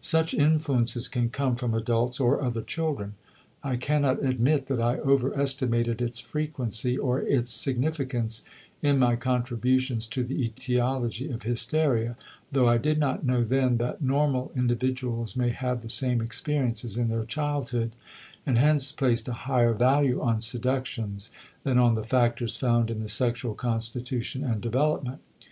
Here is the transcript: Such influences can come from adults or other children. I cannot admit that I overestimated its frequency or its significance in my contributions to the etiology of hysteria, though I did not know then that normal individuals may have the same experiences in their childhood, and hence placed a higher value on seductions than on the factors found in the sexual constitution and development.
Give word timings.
Such 0.00 0.34
influences 0.34 1.06
can 1.06 1.30
come 1.30 1.54
from 1.54 1.72
adults 1.72 2.18
or 2.18 2.42
other 2.42 2.60
children. 2.60 3.14
I 3.62 3.76
cannot 3.76 4.20
admit 4.20 4.66
that 4.66 4.80
I 4.80 4.96
overestimated 4.98 6.02
its 6.02 6.18
frequency 6.18 6.98
or 6.98 7.20
its 7.20 7.52
significance 7.52 8.42
in 8.82 8.98
my 8.98 9.14
contributions 9.14 10.08
to 10.08 10.24
the 10.24 10.42
etiology 10.42 11.28
of 11.30 11.44
hysteria, 11.44 12.16
though 12.50 12.66
I 12.66 12.78
did 12.78 12.98
not 12.98 13.24
know 13.24 13.44
then 13.44 13.76
that 13.76 14.02
normal 14.02 14.50
individuals 14.56 15.36
may 15.36 15.50
have 15.50 15.82
the 15.82 15.88
same 15.88 16.20
experiences 16.20 16.98
in 16.98 17.06
their 17.06 17.24
childhood, 17.24 17.92
and 18.44 18.58
hence 18.58 18.90
placed 18.90 19.28
a 19.28 19.32
higher 19.46 19.72
value 19.72 20.20
on 20.20 20.40
seductions 20.40 21.30
than 21.62 21.78
on 21.78 21.94
the 21.94 22.02
factors 22.02 22.56
found 22.56 22.90
in 22.90 22.98
the 22.98 23.08
sexual 23.08 23.54
constitution 23.54 24.42
and 24.42 24.60
development. 24.62 25.20